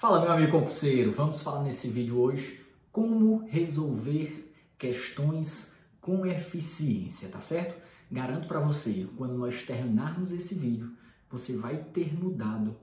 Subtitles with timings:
[0.00, 7.42] Fala meu amigo concurseiro, vamos falar nesse vídeo hoje como resolver questões com eficiência, tá
[7.42, 7.78] certo?
[8.10, 10.90] Garanto para você, quando nós terminarmos esse vídeo,
[11.30, 12.74] você vai ter mudado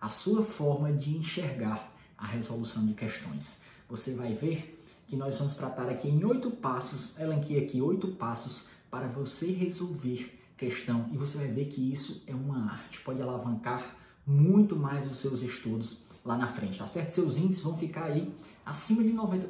[0.00, 3.60] a sua forma de enxergar a resolução de questões.
[3.86, 8.70] Você vai ver que nós vamos tratar aqui em oito passos, elenquei aqui oito passos
[8.90, 13.94] para você resolver questão e você vai ver que isso é uma arte, pode alavancar
[14.26, 17.12] muito mais os seus estudos lá na frente, tá certo?
[17.12, 18.32] Seus índices vão ficar aí
[18.64, 19.48] acima de 90%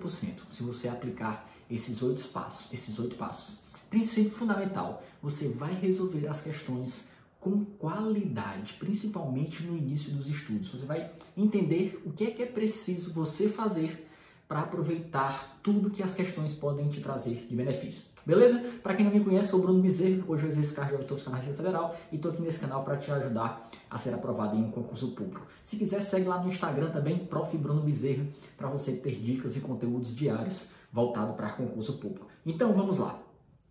[0.51, 3.63] se você aplicar esses oito passos, esses oito passos.
[3.91, 10.71] Princípio fundamental, você vai resolver as questões com qualidade, principalmente no início dos estudos.
[10.71, 14.09] Você vai entender o que é que é preciso você fazer
[14.53, 18.05] para aproveitar tudo que as questões podem te trazer de benefício.
[18.27, 18.63] Beleza?
[18.83, 21.33] Para quem não me conhece, sou o Bruno Bezerra, hoje eu exerço cargo de fiscal
[21.33, 24.63] na Receita Federal e estou aqui nesse canal para te ajudar a ser aprovado em
[24.63, 25.47] um concurso público.
[25.63, 27.57] Se quiser, segue lá no Instagram também, Prof.
[27.57, 28.27] Bruno Bezerra,
[28.59, 32.27] para você ter dicas e conteúdos diários voltados para concurso público.
[32.45, 33.19] Então vamos lá.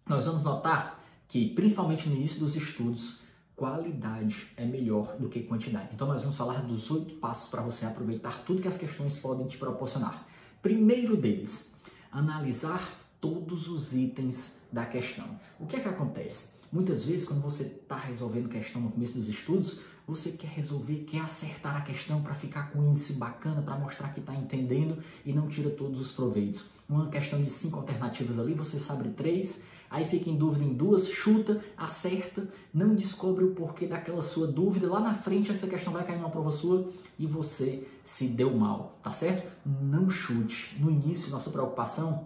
[0.08, 3.22] Nós vamos notar que, principalmente no início dos estudos,
[3.56, 5.90] qualidade é melhor do que quantidade.
[5.94, 9.46] Então nós vamos falar dos oito passos para você aproveitar tudo que as questões podem
[9.46, 10.32] te proporcionar.
[10.62, 11.73] Primeiro deles,
[12.12, 15.40] analisar todos os itens da questão.
[15.59, 16.52] O que é que acontece?
[16.72, 21.22] Muitas vezes, quando você está resolvendo questão no começo dos estudos, você quer resolver, quer
[21.22, 25.34] acertar a questão para ficar com um índice bacana, para mostrar que está entendendo e
[25.34, 26.70] não tira todos os proveitos.
[26.88, 31.09] Uma questão de cinco alternativas ali, você sabe três, aí fica em dúvida em duas,
[31.09, 34.89] chuta, acerta, não descobre o porquê daquela sua dúvida.
[34.89, 36.89] Lá na frente, essa questão vai cair numa prova sua
[37.20, 39.52] e você se deu mal, tá certo?
[39.66, 40.78] Não chute.
[40.80, 42.25] No início, nossa preocupação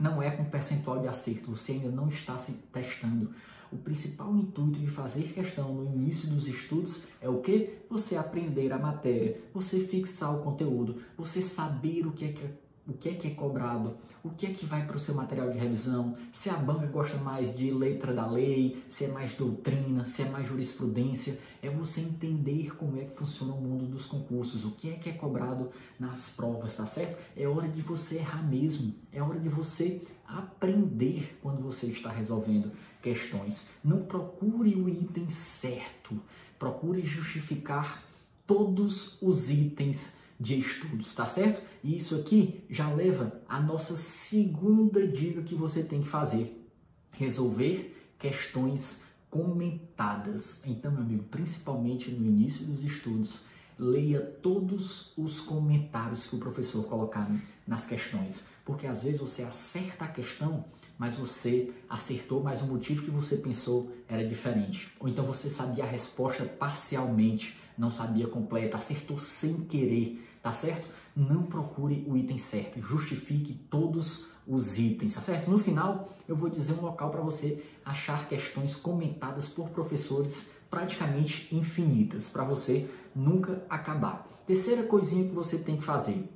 [0.00, 3.34] não é com percentual de acerto, você ainda não está se testando.
[3.72, 7.78] O principal intuito de fazer questão no início dos estudos é o que?
[7.88, 12.44] Você aprender a matéria, você fixar o conteúdo, você saber o que é que
[12.90, 15.48] o que é que é cobrado, o que é que vai para o seu material
[15.50, 20.04] de revisão, se a banca gosta mais de letra da lei, se é mais doutrina,
[20.04, 24.64] se é mais jurisprudência, é você entender como é que funciona o mundo dos concursos,
[24.64, 27.16] o que é que é cobrado nas provas, tá certo?
[27.36, 32.72] É hora de você errar mesmo, é hora de você aprender quando você está resolvendo
[33.00, 33.68] questões.
[33.84, 36.20] Não procure o item certo,
[36.58, 38.02] procure justificar
[38.46, 41.62] todos os itens de estudos, tá certo?
[41.84, 46.66] E isso aqui já leva a nossa segunda dica que você tem que fazer:
[47.12, 50.62] resolver questões comentadas.
[50.66, 53.44] Então, meu amigo, principalmente no início dos estudos,
[53.78, 57.30] leia todos os comentários que o professor colocar
[57.66, 60.64] nas questões, porque às vezes você acerta a questão,
[60.98, 64.92] mas você acertou, mas o motivo que você pensou era diferente.
[64.98, 70.88] Ou então você sabia a resposta parcialmente, não sabia completa, acertou sem querer, tá certo?
[71.14, 75.50] Não procure o item certo, justifique todos os itens, tá certo?
[75.50, 81.54] No final, eu vou dizer um local para você achar questões comentadas por professores praticamente
[81.54, 84.26] infinitas, para você nunca acabar.
[84.46, 86.28] Terceira coisinha que você tem que fazer: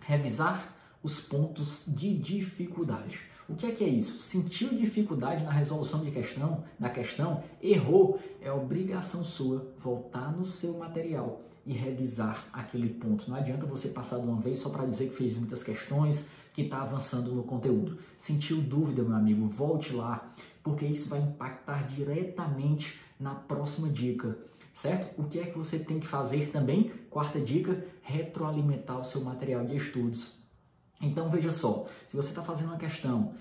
[0.00, 3.20] revisar os pontos de dificuldade.
[3.48, 4.18] O que é que é isso?
[4.18, 10.76] Sentiu dificuldade na resolução de questão, da questão, errou, é obrigação sua voltar no seu
[10.76, 13.30] material e revisar aquele ponto.
[13.30, 16.62] Não adianta você passar de uma vez só para dizer que fez muitas questões, que
[16.62, 17.98] está avançando no conteúdo.
[18.18, 19.46] Sentiu dúvida, meu amigo?
[19.46, 24.36] Volte lá, porque isso vai impactar diretamente na próxima dica,
[24.72, 25.20] certo?
[25.20, 26.90] O que é que você tem que fazer também?
[27.10, 30.38] Quarta dica: retroalimentar o seu material de estudos
[31.00, 33.32] então veja só, se você está fazendo uma questão,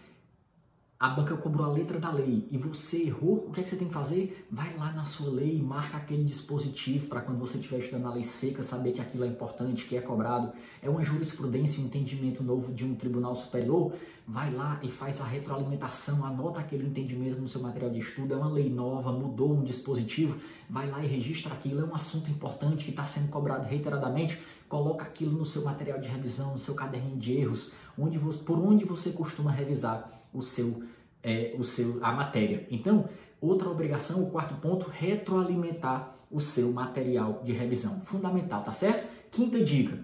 [1.00, 3.76] a banca cobrou a letra da lei e você errou, o que, é que você
[3.76, 4.48] tem que fazer?
[4.50, 8.16] Vai lá na sua lei e marca aquele dispositivo para quando você estiver estudando a
[8.16, 10.52] lei seca saber que aquilo é importante, que é cobrado.
[10.82, 13.94] É uma jurisprudência, um entendimento novo de um tribunal superior.
[14.28, 18.34] Vai lá e faz a retroalimentação, anota aquele entendimento no seu material de estudo.
[18.34, 20.40] É uma lei nova, mudou um dispositivo.
[20.68, 21.80] Vai lá e registra aquilo.
[21.80, 26.08] É um assunto importante que está sendo cobrado reiteradamente coloca aquilo no seu material de
[26.08, 30.84] revisão, no seu caderninho de erros, onde você, por onde você costuma revisar o seu,
[31.24, 32.68] é, o seu, a matéria.
[32.70, 33.10] Então,
[33.40, 38.02] outra obrigação, o quarto ponto, retroalimentar o seu material de revisão.
[38.02, 39.08] Fundamental, tá certo?
[39.32, 39.98] Quinta dica,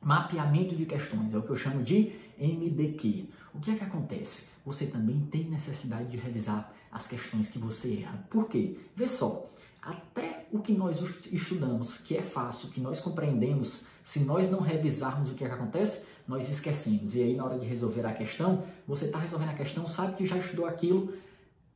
[0.00, 3.28] mapeamento de questões, é o que eu chamo de MDQ.
[3.52, 4.48] O que é que acontece?
[4.64, 8.26] Você também tem necessidade de revisar as questões que você erra.
[8.30, 8.78] Por quê?
[8.94, 9.50] Vê só,
[9.82, 11.00] até o que nós
[11.30, 15.54] estudamos, que é fácil, que nós compreendemos, se nós não revisarmos o que, é que
[15.54, 17.14] acontece, nós esquecemos.
[17.16, 20.26] E aí, na hora de resolver a questão, você está resolvendo a questão, sabe que
[20.26, 21.12] já estudou aquilo,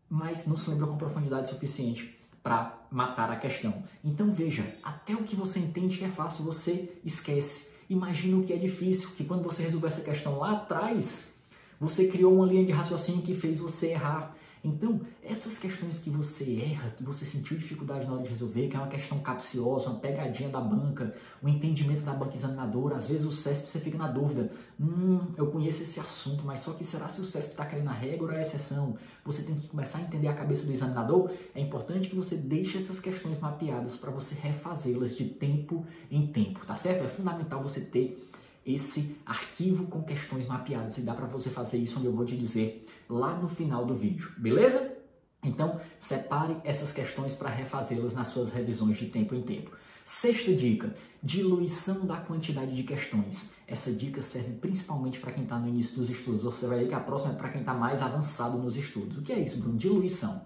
[0.09, 3.83] mas não se lembra com profundidade suficiente para matar a questão.
[4.05, 7.73] Então veja, até o que você entende que é fácil, você esquece.
[7.91, 11.35] Imagina o que é difícil, que quando você resolveu essa questão lá atrás,
[11.81, 14.35] você criou uma linha de raciocínio que fez você errar.
[14.69, 18.77] Então, essas questões que você erra, que você sentiu dificuldade na hora de resolver, que
[18.77, 23.25] é uma questão capciosa, uma pegadinha da banca, o entendimento da banca examinadora, às vezes
[23.25, 27.09] o CESP você fica na dúvida, hum, eu conheço esse assunto, mas só que será
[27.09, 28.97] se o CESP está querendo a regra ou a exceção?
[29.25, 31.31] Você tem que começar a entender a cabeça do examinador.
[31.55, 36.65] É importante que você deixe essas questões mapeadas para você refazê-las de tempo em tempo,
[36.67, 37.05] tá certo?
[37.05, 38.29] É fundamental você ter
[38.69, 42.37] esse arquivo com questões mapeadas e dá para você fazer isso onde eu vou te
[42.37, 44.97] dizer lá no final do vídeo, beleza?
[45.43, 49.71] Então, separe essas questões para refazê-las nas suas revisões de tempo em tempo.
[50.05, 53.53] Sexta dica: diluição da quantidade de questões.
[53.67, 56.45] Essa dica serve principalmente para quem está no início dos estudos.
[56.45, 59.19] Você vai ver que a próxima é para quem está mais avançado nos estudos.
[59.19, 59.79] O que é isso, Bruno?
[59.79, 60.45] Diluição.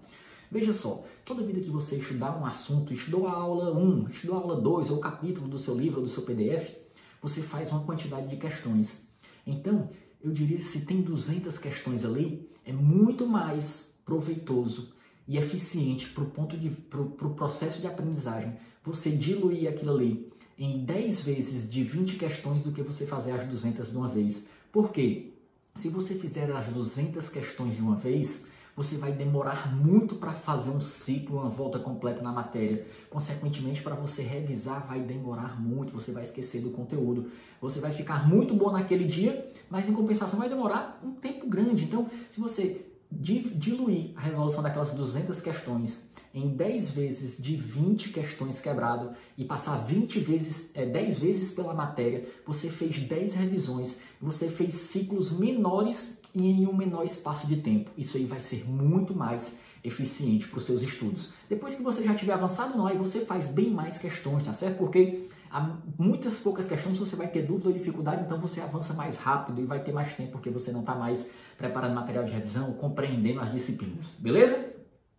[0.51, 4.39] Veja só, toda vida que você estudar um assunto, estudou a aula 1, estudou a
[4.39, 6.82] aula 2 ou capítulo do seu livro ou do seu PDF,
[7.23, 9.07] você faz uma quantidade de questões.
[9.47, 9.89] Então,
[10.21, 14.93] eu diria que se tem 200 questões ali, é muito mais proveitoso
[15.25, 20.33] e eficiente para o ponto de pro, pro processo de aprendizagem você diluir aquilo ali
[20.59, 24.47] em 10 vezes de 20 questões do que você fazer as 200 de uma vez.
[24.71, 25.31] Por quê?
[25.75, 30.71] Se você fizer as 200 questões de uma vez, você vai demorar muito para fazer
[30.71, 32.85] um ciclo, uma volta completa na matéria.
[33.09, 37.31] Consequentemente, para você revisar, vai demorar muito, você vai esquecer do conteúdo.
[37.61, 41.83] Você vai ficar muito bom naquele dia, mas em compensação vai demorar um tempo grande.
[41.83, 48.59] Então, se você diluir a resolução daquelas 200 questões em 10 vezes de 20 questões
[48.59, 54.49] quebrado e passar 20 vezes, é, 10 vezes pela matéria, você fez 10 revisões, você
[54.49, 57.91] fez ciclos menores e em um menor espaço de tempo.
[57.95, 61.33] Isso aí vai ser muito mais eficiente para os seus estudos.
[61.47, 64.77] Depois que você já tiver avançado, não, aí você faz bem mais questões, tá certo?
[64.77, 69.17] Porque há muitas poucas questões você vai ter dúvida ou dificuldade, então você avança mais
[69.17, 72.73] rápido e vai ter mais tempo porque você não está mais preparando material de revisão,
[72.73, 74.72] compreendendo as disciplinas, beleza?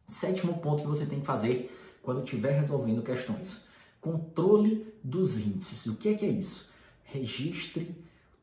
[0.06, 3.66] Sétimo ponto que você tem que fazer quando estiver resolvendo questões:
[4.00, 5.86] controle dos índices.
[5.86, 6.72] O que é que é isso?
[7.04, 7.94] Registre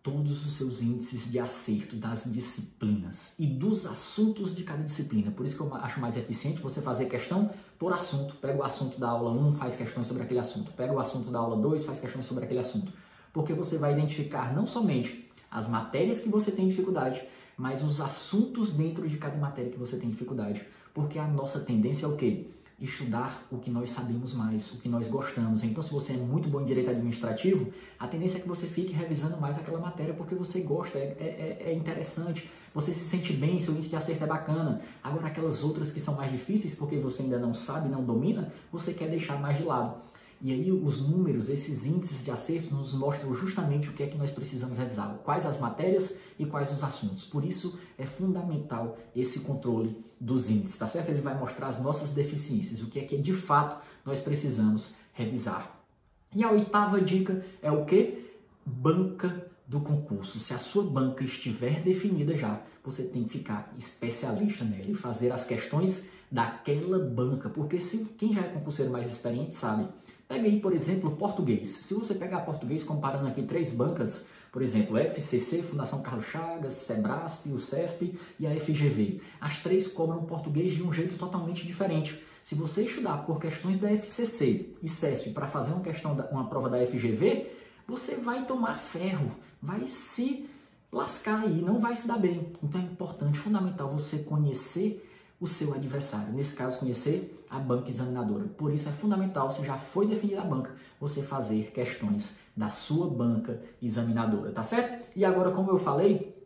[0.04, 5.30] todos os seus índices de acerto das disciplinas e dos assuntos de cada disciplina.
[5.30, 8.36] Por isso que eu acho mais eficiente você fazer questão por assunto.
[8.36, 10.72] Pega o assunto da aula 1, faz questões sobre aquele assunto.
[10.72, 12.92] Pega o assunto da aula 2, faz questões sobre aquele assunto.
[13.32, 17.22] Porque você vai identificar não somente as matérias que você tem dificuldade,
[17.56, 20.66] mas os assuntos dentro de cada matéria que você tem dificuldade.
[20.94, 22.48] Porque a nossa tendência é o quê?
[22.80, 25.64] Estudar o que nós sabemos mais, o que nós gostamos.
[25.64, 28.92] Então, se você é muito bom em direito administrativo, a tendência é que você fique
[28.92, 33.60] revisando mais aquela matéria porque você gosta, é, é, é interessante, você se sente bem,
[33.60, 34.82] seu índice de acerto é bacana.
[35.04, 38.94] Agora, aquelas outras que são mais difíceis porque você ainda não sabe, não domina, você
[38.94, 39.96] quer deixar mais de lado.
[40.44, 44.18] E aí os números, esses índices de acerto nos mostram justamente o que é que
[44.18, 47.26] nós precisamos revisar, quais as matérias e quais os assuntos.
[47.26, 51.10] Por isso é fundamental esse controle dos índices, tá certo?
[51.10, 55.80] Ele vai mostrar as nossas deficiências, o que é que de fato nós precisamos revisar.
[56.36, 58.26] E a oitava dica é o que?
[58.66, 60.40] Banca do concurso.
[60.40, 65.32] Se a sua banca estiver definida já, você tem que ficar especialista nela e fazer
[65.32, 69.88] as questões daquela banca, porque se quem já é concurseiro mais experiente sabe
[70.32, 71.68] Pega aí, por exemplo, português.
[71.68, 77.50] Se você pegar português comparando aqui três bancas, por exemplo, FCC, Fundação Carlos Chagas, Sebrasp,
[77.50, 79.20] o CESP e a FGV.
[79.42, 82.24] As três cobram português de um jeito totalmente diferente.
[82.46, 86.48] Se você estudar por questões da FCC e CESP para fazer uma questão da, uma
[86.48, 87.52] prova da FGV,
[87.86, 90.50] você vai tomar ferro, vai se
[90.90, 92.54] lascar aí, não vai se dar bem.
[92.64, 95.11] Então é importante, fundamental você conhecer
[95.42, 96.32] o seu adversário.
[96.32, 98.46] Nesse caso, conhecer a banca examinadora.
[98.46, 103.10] Por isso é fundamental, se já foi definida a banca, você fazer questões da sua
[103.10, 105.04] banca examinadora, tá certo?
[105.16, 106.38] E agora, como eu falei,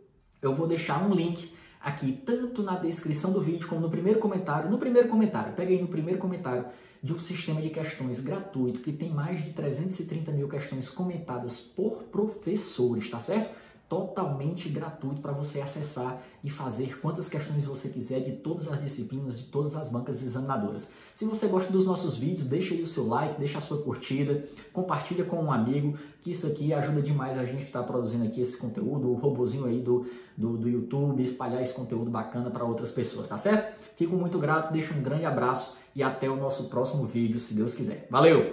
[0.41, 4.71] eu vou deixar um link aqui, tanto na descrição do vídeo como no primeiro comentário.
[4.71, 6.65] No primeiro comentário, pega aí no primeiro comentário
[7.03, 12.03] de um sistema de questões gratuito que tem mais de 330 mil questões comentadas por
[12.05, 13.53] professores, tá certo?
[13.87, 19.37] Totalmente gratuito para você acessar e fazer quantas questões você quiser de todas as disciplinas,
[19.37, 20.89] de todas as bancas examinadoras.
[21.13, 24.43] Se você gosta dos nossos vídeos, deixa aí o seu like, deixa a sua curtida,
[24.73, 28.41] compartilha com um amigo, que isso aqui ajuda demais a gente que está produzindo aqui
[28.41, 32.91] esse conteúdo, o robozinho aí do, do, do YouTube, espalhar esse conteúdo bacana para outras
[32.91, 33.79] pessoas, tá certo?
[33.95, 37.73] Fico muito grato, deixo um grande abraço e até o nosso próximo vídeo, se Deus
[37.73, 38.07] quiser.
[38.09, 38.43] Valeu!